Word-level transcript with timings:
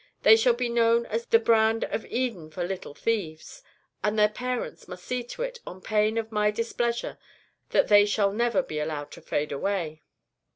They 0.23 0.35
shall 0.35 0.55
be 0.55 0.67
known 0.67 1.05
as 1.05 1.27
the 1.27 1.37
brand 1.37 1.83
of 1.83 2.03
Eden 2.05 2.05
the 2.05 2.07
brand 2.07 2.07
of 2.07 2.17
Eden 2.17 2.49
for 2.49 2.63
little 2.63 2.93
thieves 2.95 3.61
and 4.03 4.17
their 4.17 4.29
parents 4.29 4.87
must 4.87 5.03
see 5.05 5.23
to 5.25 5.43
it, 5.43 5.59
on 5.67 5.79
pain 5.79 6.17
of 6.17 6.31
My 6.31 6.49
displeasure, 6.49 7.19
that 7.69 7.87
they 7.87 8.07
shall 8.07 8.31
never 8.33 8.63
be 8.63 8.79
allowed 8.79 9.11
to 9.11 9.21
fade 9.21 9.51
away.' 9.51 10.01